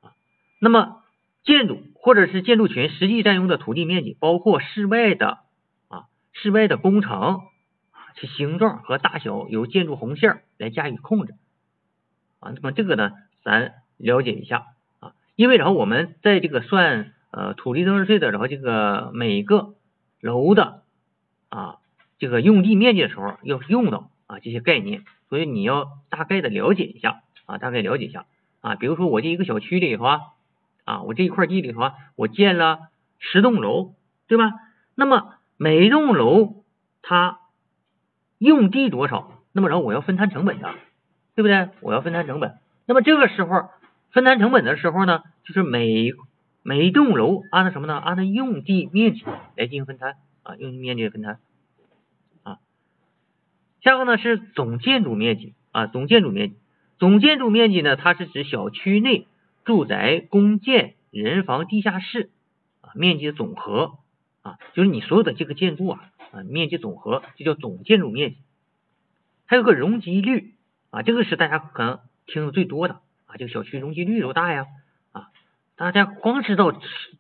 [0.01, 0.17] 啊，
[0.63, 1.03] 那么
[1.43, 5.41] 建筑或者是建筑群实际占用的土地面积，包括室外的，
[6.35, 7.45] 室外的工程
[7.91, 11.35] 啊，其形状和大小由建筑红线来加以控制
[12.41, 12.53] 啊。
[12.55, 14.67] 那么这个呢，咱了解一下
[15.01, 15.15] 啊。
[15.37, 19.75] 因为然后我们在这个算呃土地增值税的，然后这个每个
[20.21, 20.83] 楼的
[21.49, 21.79] 啊
[22.19, 28.27] 这个用地面积的时候，要用到啊这些概念，所以你要大概的了解一下啊，大概了解一下
[28.61, 30.21] 啊，比如说我这一个小区里头啊，
[30.85, 32.81] 啊我这一块地里头啊，我建了
[33.19, 33.95] 十栋楼，
[34.27, 34.53] 对吧？
[34.95, 36.65] 那么每一栋楼
[37.03, 37.41] 它
[38.39, 39.43] 用地多少？
[39.53, 40.75] 那么然后我要分摊成本的，
[41.35, 41.69] 对不对？
[41.81, 43.71] 我要分摊成本，那么这个时候。
[44.13, 46.13] 分摊成本的时候呢，就是每
[46.63, 47.97] 每一栋楼按照什么呢？
[47.97, 49.25] 按照用地面积
[49.57, 50.15] 来进行分摊
[50.45, 51.41] 啊，用地面积分摊
[52.45, 52.59] 啊。
[53.81, 56.57] 下个呢是总建筑面积啊，总建筑面积，
[56.97, 59.27] 总建筑面积呢，它是指小区内
[59.65, 62.31] 住宅、公建、人防、地下室
[62.83, 63.95] 啊面积的总和
[64.45, 68.37] 啊，就是你所有的这个建筑啊啊面积总和就叫总建筑面积。
[69.47, 70.55] 还有个容积率
[70.91, 74.67] 啊，这个是大家可能听的最多的啊，这个小区容积率多大呀？
[75.13, 75.31] 啊，
[75.77, 76.73] 大家光知道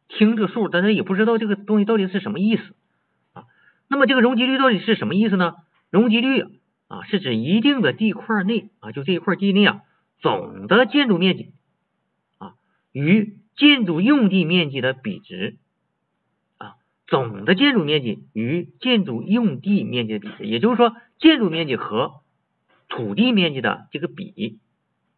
[0.08, 2.62] 听这个数，但是也不知道这个东西到底是什么意思
[3.32, 3.44] 啊。
[3.88, 5.54] 那么这个容积率到底是什么意思呢？
[5.90, 6.44] 容积率
[6.88, 9.80] 啊，是指一定的地块内啊，就这一块地内啊，
[10.18, 11.52] 总的建筑面积
[12.38, 12.54] 啊
[12.92, 15.56] 与建筑用地面积的比值，
[17.06, 22.22] 总的建筑面积与建筑用地面积的比值，也就是说建筑面积和
[22.88, 24.58] 土地面积的这个比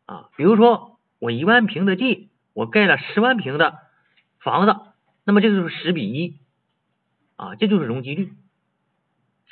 [0.04, 3.78] 啊，比如说我一万平的地，我盖了十万平的
[4.40, 4.74] 房子，
[5.24, 6.38] 那么这就是十比一
[7.36, 8.32] 啊，这就是容积率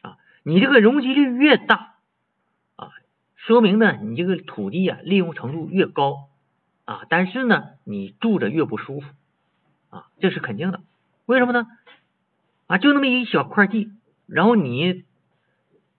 [0.02, 0.16] 啊。
[0.42, 1.94] 你这个容积率越大
[2.76, 2.90] 啊，
[3.36, 6.28] 说明呢你这个土地啊利用程度越高
[6.84, 9.08] 啊，但是呢你住着越不舒服
[9.90, 10.80] 啊，这是肯定的。
[11.26, 11.66] 为什么呢？
[12.66, 13.90] 啊，就那么一小块地，
[14.26, 15.04] 然后你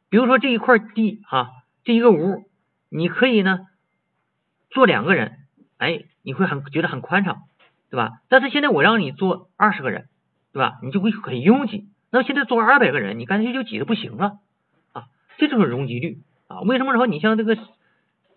[0.10, 1.51] 比如说这一块地哈，
[1.84, 2.45] 这一个屋，
[2.89, 3.67] 你可以呢
[4.69, 5.38] 坐两个人，
[5.78, 7.43] 哎，你会很觉得很宽敞，
[7.89, 8.21] 对吧？
[8.30, 10.08] 但是现在我让你坐二十个人，
[10.54, 10.80] 对吧？
[10.82, 11.88] 你就会很拥挤。
[12.12, 14.39] 那现在坐二百个人，你干脆就挤得不行了
[14.93, 15.04] 啊！
[15.38, 16.62] 这就是容积率啊。
[16.62, 17.58] 为什么说你像这个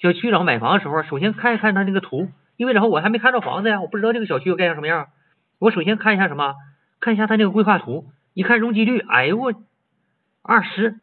[0.00, 5.06] 小区然后买房的时候，首先看一看他那个图，因为然后我还没看到房子呀，我不知道这个小区要盖成什么样。
[5.58, 6.54] 我首先看一下什么？
[7.00, 9.52] 看一下他那个规划图，一看容积率，哎呦我
[10.42, 11.00] 二十，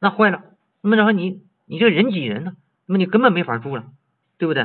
[0.00, 0.42] 那坏了。
[0.82, 3.86] 那么然后你你这人挤人呢，那么你根本没法住了，
[4.36, 4.64] 对不对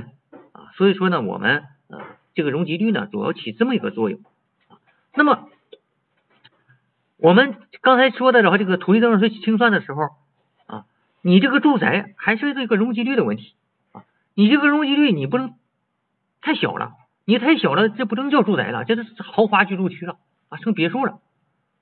[0.51, 0.67] 啊？
[0.75, 2.01] 所以说呢，我们呃
[2.33, 4.19] 这个容积率呢，主要起这么一个作用。
[5.15, 5.47] 那么
[7.15, 10.09] 我们刚才说的，然后这个土地增值税清算的时候
[10.65, 10.85] 啊，
[11.21, 13.53] 你这个住宅还是这个容积率的问题
[13.93, 14.03] 啊，
[14.33, 15.53] 你这个容积率你不能
[16.41, 16.91] 太小了，
[17.23, 20.17] 你太小了，这不能叫住宅了，这是豪华居住区了
[20.49, 21.21] 啊，成别墅了，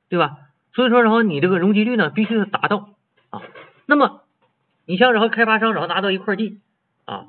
[0.10, 0.38] 对吧？
[0.74, 2.90] 所以说，然后你这个容积率呢，必须得达到
[3.30, 3.42] 啊。
[3.86, 4.22] 那么
[4.86, 6.60] 你像然后开发商然后拿到一块地
[7.06, 7.26] 啊，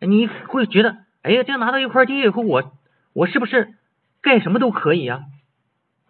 [0.00, 2.72] 你会觉得，哎呀，这样拿到一块地以后，我
[3.12, 3.74] 我是不是
[4.22, 5.24] 盖什么都可以呀？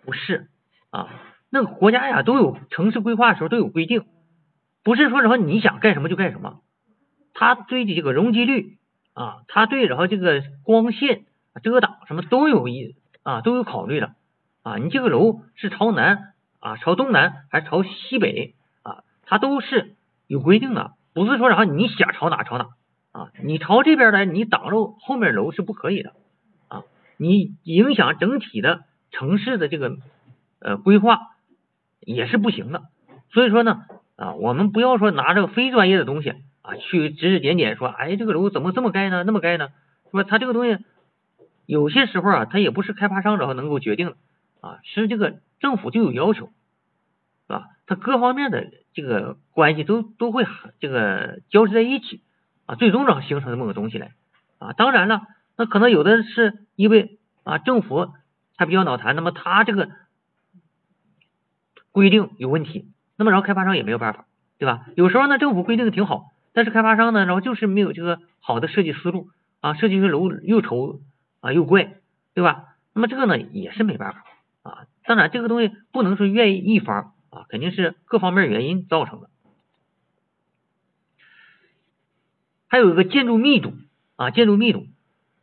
[0.04, 0.48] 不是。
[0.90, 1.08] 啊，
[1.50, 4.04] 那个国家呀都有城市规划的时候都有规定，
[4.82, 6.60] 不是说什么你想干什么就干什么，
[7.32, 8.76] 它对这个容积率
[9.14, 11.24] 啊，它对然后这个光线
[11.62, 14.14] 遮挡什么都有一啊都有考虑的
[14.62, 19.94] 啊，你这个楼是朝南啊朝东南还是朝西北啊，它都是
[20.26, 22.68] 有规定的，不是说然后你想朝哪朝哪
[23.12, 26.12] 啊，你朝这边来你挡着后面楼是不可以的
[26.68, 26.82] 啊，
[27.16, 29.96] 你影响整体的城市的这个。
[30.62, 31.18] 呃，规划
[32.00, 32.82] 也是不行的，
[33.32, 33.80] 所以说呢，
[34.16, 39.24] 啊，我们不要说拿这个非专业的东西啊去指指点点，说，哎，这个楼怎么这么盖呢？
[39.24, 39.68] 那么盖呢？
[40.10, 40.76] 说它这个东西
[41.64, 44.16] 有些时候啊，他也不是开发商然后能够决定的
[44.60, 46.46] 啊，是这个政府就有要求，
[47.46, 47.68] 是吧？
[47.86, 50.46] 他各方面的这个关系都都会
[50.78, 52.22] 这个交织在一起
[52.66, 54.12] 啊，最终呢形成这么个东西来
[54.58, 54.72] 啊。
[54.72, 55.22] 当然了，
[55.56, 58.12] 那可能有的是因为啊政府
[58.56, 59.88] 他比较脑残，那么他这个。
[61.92, 64.26] 规定有问题，那么然后开发商也没有办法，
[64.58, 64.86] 对吧？
[64.94, 71.00] 有时候呢，政府规定的挺好，但是开发商呢，然后就是没有这个好的设计思路啊，设计出楼又丑
[71.40, 71.96] 啊又怪，
[72.32, 72.76] 对吧？
[72.94, 74.22] 那么这个呢也是没办法。
[75.04, 79.30] 当然这个东西不能说愿意一方啊，肯定是各方面原因造成的。
[82.68, 83.72] 还有一个建筑密度
[84.16, 84.86] 啊，建筑密度，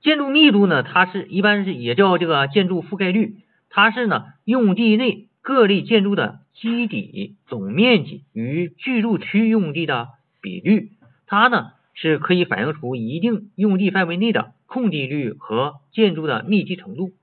[0.02, 3.38] 建筑密度呢，它是一般是也叫这个建筑覆盖率，
[3.70, 5.26] 它是呢用地内。
[5.40, 10.10] 各类建筑的基底总面积与居住区用地的
[10.42, 10.92] 比率，
[11.26, 17.14] 它呢是可以反映出一定用地范围内的空地率和建筑的密集程度。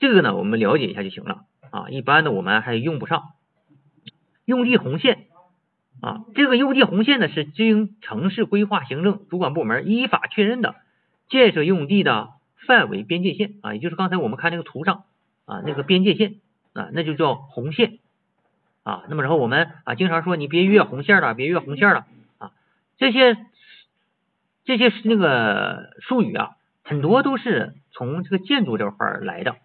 [0.00, 1.88] 这个呢我们了解一下就行了啊。
[1.90, 3.28] 一般的我们还用不上。
[4.44, 5.26] 用地红线
[6.00, 10.74] 啊，这个用地红线呢是经城市规划行政主管部门依法确认的
[11.28, 12.30] 建设用地的
[12.66, 15.04] 范围边界线啊，也就是刚才我们看那个图上。
[15.46, 16.36] 啊，那个边界线
[16.74, 17.98] 啊，那就叫红线
[18.84, 19.02] 啊。
[19.08, 22.06] 那么然后我们啊，经常说你别越红线了，别越红线了
[22.38, 22.52] 啊。
[22.96, 23.36] 这些
[24.64, 26.50] 这些是那个术语啊，
[26.84, 29.56] 很多都是从这个建筑这块来的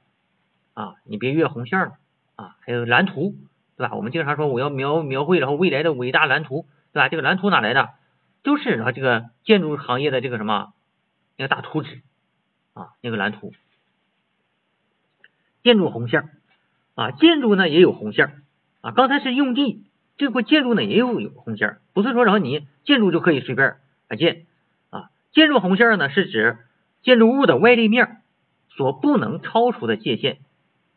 [0.76, 0.94] 啊。
[1.06, 1.94] 你别越红线了
[2.36, 2.56] 啊。
[2.62, 3.34] 还有蓝图
[3.78, 3.96] 对吧？
[3.96, 7.10] 我们经常说我要描描绘然后未来的伟大蓝图对吧？
[7.10, 7.90] 这个蓝图哪来的？
[8.44, 10.74] 都是然后这个建筑行业的这个什么
[11.36, 12.04] 那个大图纸
[12.76, 13.54] 啊，那个蓝图。
[15.64, 16.30] 建筑红线
[16.94, 18.44] 啊，建筑呢也有红线
[18.82, 18.92] 啊。
[18.92, 19.84] 刚才是用地
[20.16, 24.46] 这块建筑呢也有有红线，不是说然后你建筑就可以随便啊建
[24.92, 25.10] 啊。
[25.34, 26.60] 建筑红线呢是指
[27.02, 28.22] 建筑物的外立面
[28.70, 30.38] 所不能超出的界限。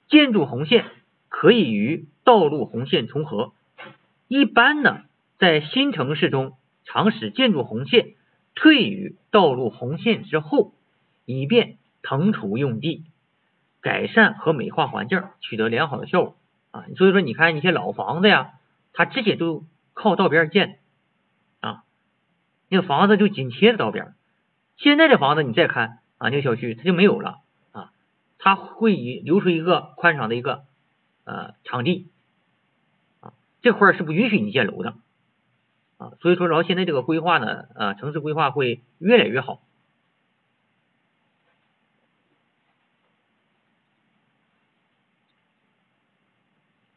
[0.08, 0.84] 建筑红线
[1.28, 3.52] 可以与道路红线重合。
[4.26, 5.02] 一般呢，
[5.38, 8.14] 在新城市中，常使建筑红线
[8.54, 10.74] 退于道路红线之后，
[11.24, 13.04] 以便腾出用地，
[13.80, 16.36] 改善和美化环境，取得良好的效果
[16.70, 16.84] 啊。
[16.96, 18.52] 所以说，你看一些老房子呀。
[18.94, 20.80] 它这些都靠道边建
[21.60, 21.84] 啊，
[22.68, 24.14] 那个房子就紧贴着道边。
[24.76, 27.38] 现在的房子你再看啊，那个小区它就没有了，
[28.38, 30.64] 它会以留出一个宽敞的一个
[31.24, 32.08] 呃场地
[33.20, 34.94] 啊，这块是不允许你建楼的
[35.98, 36.12] 啊。
[36.20, 39.60] 所以说，然后现在这个规划呢，呃，城市规划会越来越好。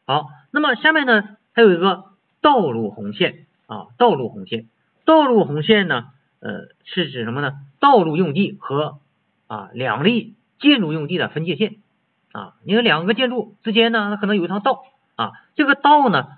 [0.04, 1.36] 好，那么下面呢？
[1.52, 4.68] 还有一个道路红线啊，道路红线，
[5.04, 6.08] 道路红线呢，
[6.40, 7.60] 呃，是指什么呢？
[7.78, 8.98] 道路用地和
[9.46, 11.76] 啊两例建筑用地的分界线
[12.32, 14.84] 啊，你看两个建筑之间呢，它可能有一条道
[15.16, 16.28] 啊，这个道呢，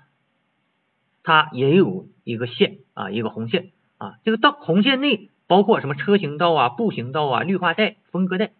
[1.23, 8.51] 它也有一个线啊，一个红线啊，这个道红线内包括什么车行道啊、步行道啊、绿化带、分割带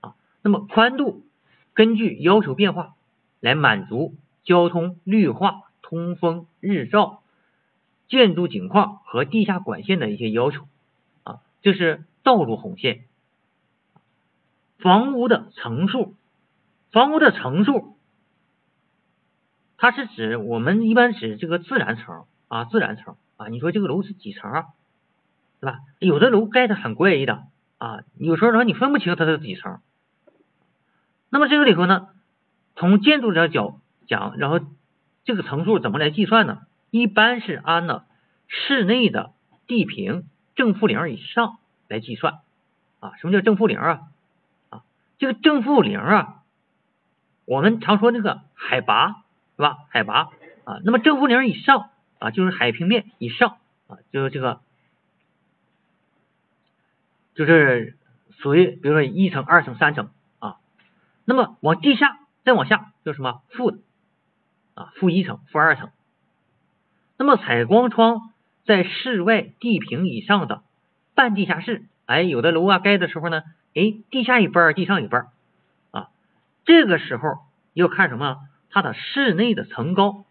[0.00, 1.24] 啊，那么宽度
[1.72, 2.94] 根据要求变化
[3.40, 5.62] 来满足交通绿化。
[5.86, 7.22] 通风、日照、
[8.08, 10.62] 建筑景况和地下管线的一些要求
[11.22, 13.02] 啊，这是道路红线。
[14.78, 16.14] 房屋的层数，
[16.92, 17.96] 房屋的层数，
[19.76, 23.48] 它是指我们一般指这个自然层啊，自然层啊。
[23.48, 24.64] 你说这个楼是几层啊？
[25.60, 25.78] 对吧？
[25.98, 27.44] 有的楼盖的很怪异的
[27.78, 29.80] 啊，有时候呢你分不清它是几层。
[31.30, 32.08] 那么这个里头呢，
[32.76, 34.60] 从建筑的角讲，然后。
[35.26, 36.58] 这个层数怎么来计算呢？
[36.90, 38.04] 一般是按呢
[38.46, 39.32] 室内的
[39.66, 41.56] 地平正负零以上
[41.88, 42.40] 来计算
[43.00, 43.16] 啊。
[43.16, 44.02] 什么叫正负零啊？
[45.18, 46.42] 这个正负零啊，
[47.44, 49.22] 我们常说那个海拔
[49.56, 49.78] 是吧？
[49.88, 50.30] 海拔
[50.64, 53.56] 啊，那么正负零以上啊，就是海平面以上
[53.88, 54.60] 啊，就是这个
[57.34, 57.96] 就是
[58.38, 60.56] 属于比如说一层、二层、三层啊。
[61.24, 63.78] 那么往地下再往下就是什么负的。
[64.76, 65.90] 啊，负一层、负二层。
[67.16, 68.32] 那么采光窗
[68.64, 70.64] 在室外地平以上的
[71.14, 75.28] 半地下室，哎，有的楼啊盖的时候呢，哎，地下一半，地上一半
[75.90, 76.08] 啊。
[76.64, 77.38] 这个时候
[77.72, 78.38] 要看什么？
[78.70, 80.24] 它的室内的层高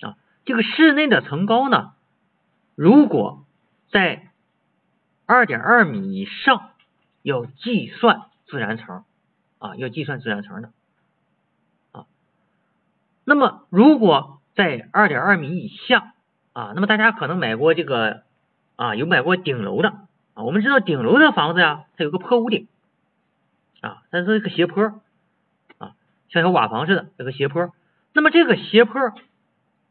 [0.00, 0.16] 啊。
[0.44, 1.92] 这个室内的层高呢，
[2.74, 3.44] 如果
[3.90, 4.28] 在
[5.26, 6.70] 二点二米以上，
[7.22, 9.04] 要计算自然层
[9.58, 10.70] 啊，要计算自然层的。
[11.92, 12.06] 啊
[13.24, 16.12] 那么，如果在二点二米以下
[16.52, 18.24] 啊，那么大家可能买过这个
[18.76, 19.94] 啊，有买过顶楼的
[20.34, 20.42] 啊。
[20.42, 22.68] 我们知道顶楼的房子呀，它有个坡屋顶
[23.80, 25.00] 啊，它是一个斜坡
[25.78, 25.94] 啊，
[26.28, 27.72] 像小瓦房似的有个斜坡。
[28.12, 29.12] 那么这个斜坡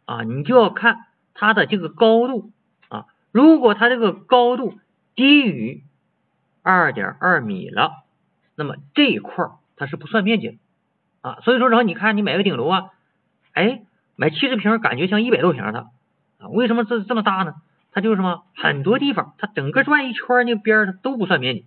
[0.06, 2.52] 啊，你就要看它的这个高度
[2.90, 3.08] 啊。
[3.32, 4.78] 如果它这个高度
[5.16, 5.84] 低于
[6.62, 8.04] 二点二米了，
[8.56, 10.58] 那么这一块它是不算面积的
[11.22, 11.40] 啊。
[11.42, 12.90] 所以说，然后你看你买个顶楼啊。
[13.54, 13.84] 哎，
[14.16, 15.88] 买七十平感觉像一百多平的
[16.40, 16.48] 啊？
[16.50, 17.54] 为什么这这么大呢？
[17.94, 21.66] 它就是什么，很多地方它整个转一圈那边它都不算面积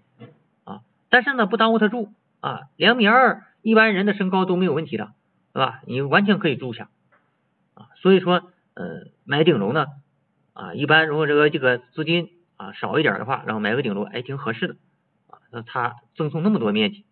[0.65, 5.13] 啊，但是呢不耽误他住啊，两米二一般人的身高都没有问题的，
[5.53, 5.81] 对吧？
[5.87, 6.89] 你完全可以住下
[7.75, 7.87] 啊。
[8.03, 9.87] 所以说，呃，买顶楼呢
[10.53, 14.75] 啊，一般如果这个这个资金啊少一点的话，然后买个顶楼哎挺合适的
[15.29, 17.05] 啊，那它赠送那么多面积。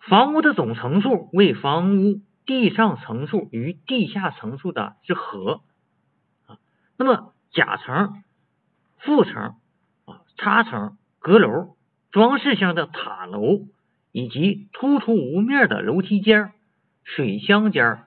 [0.00, 5.60] 房屋的总层数为房屋地上层数与地下层数的之和。
[6.96, 8.22] 那么甲层、
[8.98, 9.54] 副层
[10.04, 11.76] 啊、插层、阁楼、
[12.10, 13.60] 装饰性的塔楼
[14.12, 16.52] 以及突出屋面的楼梯间、
[17.02, 18.04] 水箱间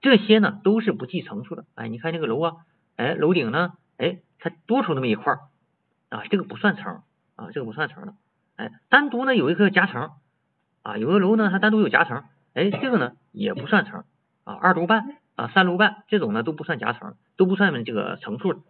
[0.00, 1.64] 这些呢都是不计层数的。
[1.74, 2.56] 哎，你看这个楼啊，
[2.96, 5.34] 哎，楼顶呢，哎，它多出那么一块
[6.10, 7.02] 啊，这个不算层
[7.34, 8.14] 啊，这个不算层的。
[8.56, 10.10] 哎，单独呢有一个夹层。
[10.82, 12.22] 啊，有的楼呢，它单独有夹层，
[12.54, 14.04] 哎，这个呢也不算层
[14.44, 18.62] 啊，二楼半啊，三楼半这种呢都不算夹层，都不算这个层数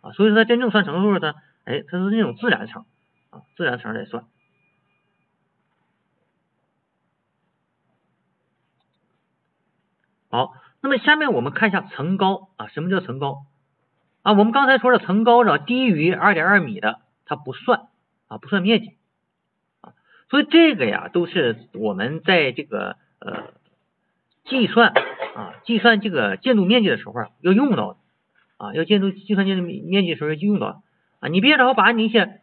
[0.00, 2.84] 啊，所以说它真正算层数的，哎，它是那种自然层
[3.30, 4.24] 啊，自然层来算。
[10.30, 13.44] 好，那么下面我们看一下层高啊，什么叫层高
[14.22, 14.32] 啊？
[14.32, 17.88] 我们刚才说了，层高呢低于二点二米的，它不算
[18.28, 18.96] 啊，不算面积
[19.82, 19.92] 啊。
[20.30, 23.52] 所以这个呀，都是我们在这个呃
[24.44, 24.92] 计算
[25.34, 27.98] 啊计算这个建筑面积的时候啊要用到的
[28.58, 30.82] 啊要建筑计算建筑面积的时候要用到
[31.20, 32.40] 啊你别然后把那些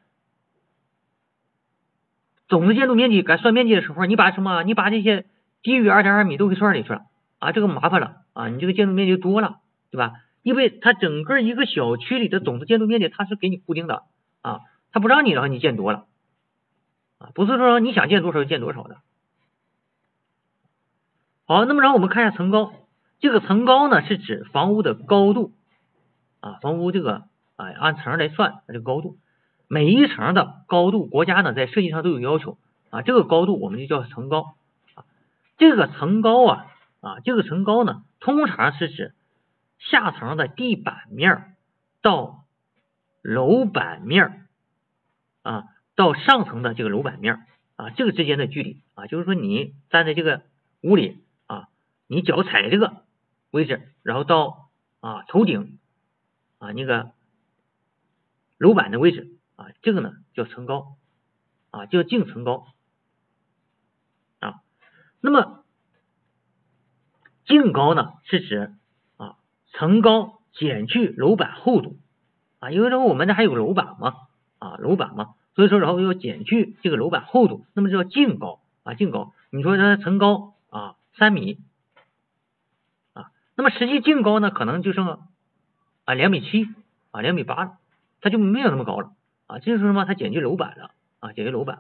[2.47, 5.25] 总的建筑面积该算面积的时候，你把什么你把这些
[5.61, 7.01] 低于二点二米都给算里去了
[7.37, 9.57] 啊这个麻烦了啊你这个建筑面积多了
[9.91, 10.13] 对吧？
[10.41, 14.03] 因为它整个一个小区里的总的建筑面积它是给你固定的
[14.41, 16.05] 啊，它不让你然后你建多了
[17.17, 18.97] 啊，不是说你想建多少就建多少的。
[21.49, 22.73] 好，那么然后我们看一下层高，
[23.19, 25.51] 这个层高呢是指房屋的高度。
[26.41, 27.23] 啊，房屋这个
[27.55, 29.17] 啊按层来算这个高度，
[29.67, 32.59] 每一层的高度国家呢在设计上都有要求。
[32.91, 34.53] 啊，这个高度我们就叫层高。
[34.93, 35.05] 啊，
[35.57, 36.67] 这个层高啊
[37.01, 39.15] 啊这个层高呢通常是指。
[39.79, 41.55] 下层的地板面
[42.01, 42.43] 到
[43.21, 44.45] 楼板面
[45.41, 45.63] 啊，
[45.95, 47.45] 到上层的这个楼板面
[47.77, 48.81] 啊，这个之间的距离。
[48.93, 50.41] 啊，就是说你站在这个
[50.81, 51.23] 屋里，
[52.11, 53.03] 你脚踩这个
[53.51, 55.77] 位置，然后到啊头顶
[56.57, 57.11] 啊那个
[58.57, 60.97] 楼板的位置啊，这个呢叫层高
[61.69, 62.65] 啊，叫净层高
[64.39, 64.55] 啊。
[65.21, 65.63] 那么
[67.45, 68.73] 净高呢是指
[69.17, 69.37] 啊。
[69.73, 71.99] 层高减去楼板厚度
[72.57, 74.15] 啊，因为说我们这还有楼板嘛
[74.57, 79.31] 啊楼板嘛，所以说然后要减去这个楼板厚度，那么叫净高啊净高。
[79.51, 81.59] 你说它层高啊三米，
[83.59, 85.19] 那么实际净高呢可能就剩
[86.05, 86.65] 啊两米七
[87.11, 87.77] 啊两米八了，
[88.21, 89.11] 它就没有那么高了
[89.47, 90.05] 啊，这就是什么？
[90.05, 91.79] 它减去楼板了啊减去楼板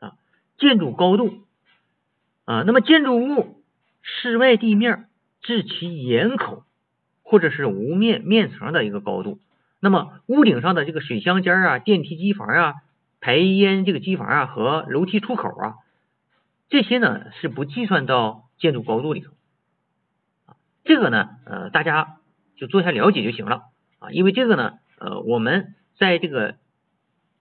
[0.00, 0.12] 啊
[0.58, 1.40] 建筑高度
[2.44, 3.64] 啊，那么建筑物
[4.02, 5.08] 室外地面。
[5.40, 6.62] 至其檐口
[7.24, 9.40] 或者是屋面面层的一个高度，
[9.80, 12.74] 那么屋顶上的这个水箱间啊、电梯机房啊、
[13.20, 15.74] 排烟这个机房啊和楼梯出口啊，
[16.68, 19.32] 这些呢是不计算到建筑高度里头。
[20.84, 22.18] 这个呢，呃，大家
[22.56, 23.62] 就做一下了解就行了
[23.98, 26.56] 啊，因为这个呢，呃，我们在这个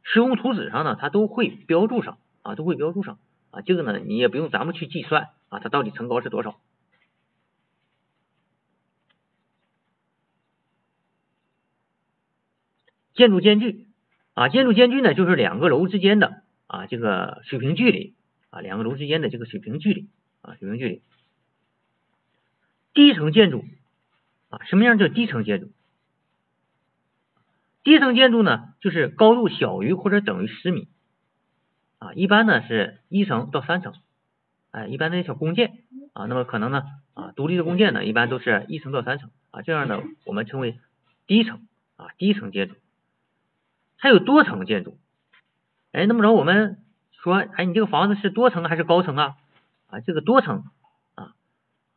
[0.04, 3.18] 施工图纸上呢，它都会标注上啊，都会标注上
[3.50, 6.60] 啊，这个呢，你也不用咱们去计算啊，它到底层高是多少。
[13.14, 13.88] 建筑间距
[14.34, 18.16] 啊，建筑间距呢就是两个楼之间的啊这个水平距离
[18.50, 20.10] 啊，两个楼之间的这个水平距离
[20.42, 21.02] 啊水平距离。
[22.94, 23.64] 低层建筑
[24.50, 25.72] 啊，什么样叫低层建筑？
[27.84, 30.88] 低层建筑呢，就是高度小于或者等于十米
[32.00, 33.94] 啊，一般呢是一层到三层，
[34.72, 35.80] 哎，一般的小公建
[36.14, 36.84] 啊，那么可能呢
[37.14, 40.80] 啊独立的公建呢，一般都是一层到三层啊，这样呢我们称为
[41.28, 42.76] 低层啊低层建筑。
[43.98, 44.98] 还有多层建筑，
[45.92, 49.38] 哎，那么着我们说，哎，你这个房子是多层还是高层啊？
[49.88, 50.64] 啊，这个多层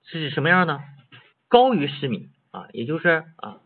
[0.04, 0.80] 是什么样呢？
[1.48, 3.60] 高于十米啊，也就是啊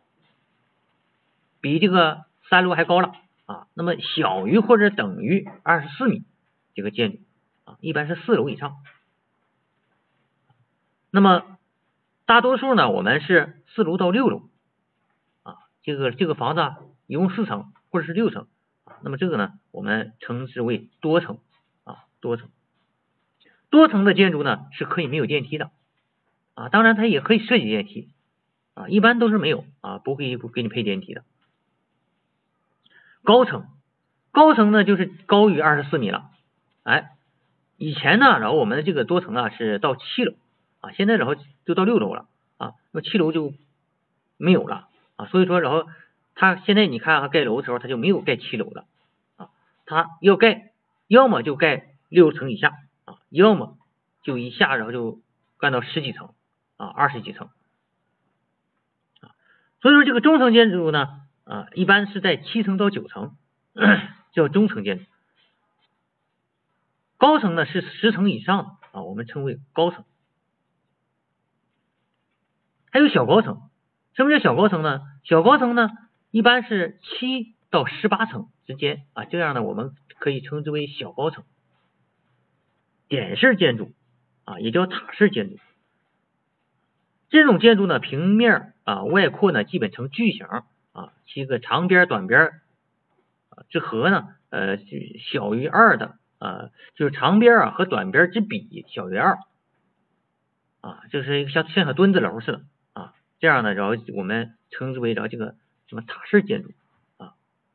[1.61, 3.15] 比这个三楼还高了
[3.47, 3.67] 啊。
[3.75, 6.25] 那么小于或者等于二十四米
[6.75, 7.19] 这个建筑
[7.65, 8.77] 啊，一般是四楼以上。
[11.11, 11.59] 那么
[12.25, 14.49] 大多数呢，我们是四楼到六楼
[15.43, 16.75] 啊，这个这个房子
[17.07, 17.73] 一共四层。
[17.91, 18.47] 或者是六层，
[19.03, 21.39] 那么这个呢，我们称之为多层
[21.85, 22.51] 啊，多层。
[23.71, 25.71] 多层的建筑呢是可以没有电梯的
[26.59, 28.09] 啊，当然它也可以设计电梯
[28.75, 31.23] 啊，一般都是没有啊，不会不给你配电梯的。
[33.23, 33.67] 高层，
[34.33, 36.31] 高层呢就是高于二十四米了，
[36.83, 37.11] 哎，
[37.77, 40.35] 以前呢，然后我们的这个多层啊是到七楼
[40.81, 43.55] 啊，现在然后就到六楼了啊，那七楼就
[44.37, 45.87] 没有了啊，所以说然后。
[46.41, 48.85] 他现在你看，他盖楼的时候，他就没有盖七楼了
[49.39, 49.51] 啊，
[49.87, 50.71] 他要盖，
[51.09, 52.75] 要么就盖六层以下
[53.07, 53.77] 啊，要么
[54.23, 55.19] 就一下然后就
[55.59, 56.31] 干到十几层
[56.79, 57.51] 啊，二十几层
[59.21, 59.37] 啊，
[59.83, 63.37] 所以说这个中层建筑呢啊，一般是在七层到九层
[64.33, 65.05] 叫中层建筑，
[67.19, 70.05] 高层呢是十层以上啊，我们称为高层，
[72.91, 73.61] 还有小高层，
[74.15, 75.03] 什么叫小高层呢？
[75.25, 75.91] 小高层呢？
[76.31, 81.45] 一般是七到十八层之间啊，这样呢，我们可以称之为小高层。
[83.09, 83.93] 点式建筑
[84.45, 85.59] 啊，也叫塔式建筑。
[87.29, 90.47] 这种建筑呢，平面啊，外扩呢，基本呈矩形
[90.93, 92.53] 啊，其个长边短边
[93.69, 94.79] 之和呢，呃，
[95.31, 99.39] 小于二的啊，就是长边啊和短边之比小于二
[100.81, 102.63] 啊，就是一个像像个墩子楼似的
[102.93, 105.55] 啊，这样呢，然后我们称之为然后这个。
[105.89, 106.69] 什么塔式建筑
[107.17, 107.33] 啊，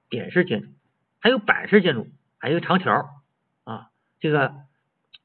[0.08, 0.68] 点式建筑，
[1.20, 3.10] 还有板式建筑，还有长条
[3.64, 3.88] 啊。
[4.20, 4.54] 这个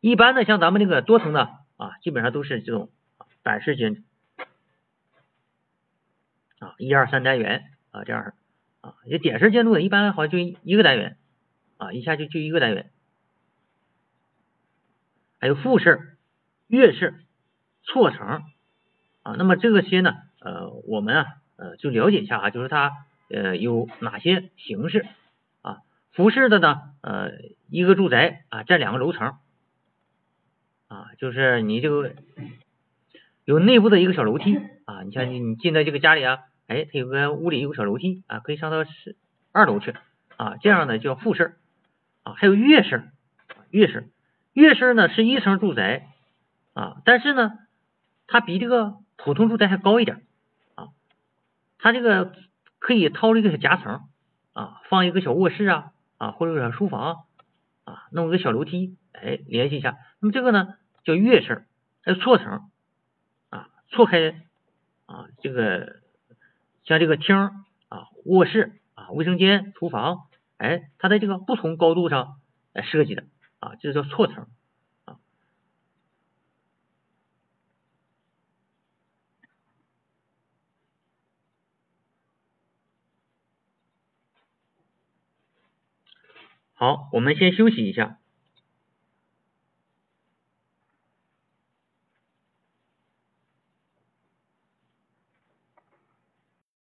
[0.01, 2.89] 一般的像咱们这个多层的啊，基本上都是这种
[3.43, 4.01] 板式建筑
[6.59, 8.35] 啊，一二三单元啊这样
[8.81, 11.17] 啊，这点式建筑呢，一般好像就一个单元
[11.77, 12.91] 啊，一下就就一个单元，
[15.39, 16.17] 还有复式、
[16.67, 17.15] 跃式、
[17.83, 18.43] 错层
[19.23, 22.93] 啊，那么这个些呢，呃，我们啊，呃，就了解一下啊，就是它
[23.31, 25.07] 呃有哪些形式
[25.63, 25.79] 啊，
[26.13, 27.33] 复式的呢，呃，
[27.69, 29.37] 一个住宅啊占两个楼层。
[30.89, 32.15] 啊，就是你这个
[33.45, 34.59] 有内部的一个小楼梯
[34.89, 39.17] 啊，你像你你进到这个家里啊，哎，它有个屋里有个小楼梯啊，可以上到是
[39.53, 39.95] 二楼去
[40.39, 41.59] 啊，这样呢叫复式
[42.23, 43.11] 啊，还有跃式，
[43.69, 44.09] 跃式，
[44.55, 46.09] 跃式呢是一层住宅
[46.73, 47.53] 啊，但是呢
[48.27, 50.23] 它比这个普通住宅还高一点
[50.75, 50.89] 啊，
[51.79, 52.33] 它这个
[52.79, 54.09] 可以掏了一个小夹层
[54.55, 57.25] 啊，放一个小卧室啊啊或者小书房
[57.85, 58.97] 啊，弄个小楼梯。
[59.13, 61.67] 哎，联系一下，那么这个呢叫跃式，
[62.03, 62.71] 还有错层
[63.51, 64.41] 啊，错开
[65.09, 66.01] 啊，这个
[66.85, 67.35] 像这个厅
[67.89, 70.29] 啊、卧室啊、卫生间、厨房，
[70.59, 72.39] 哎，它在这个不同高度上
[72.75, 73.25] 来设计的
[73.59, 74.47] 啊，这叫错层。
[86.75, 88.19] 好，我们先休息一下。